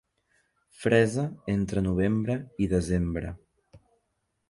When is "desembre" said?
2.75-3.39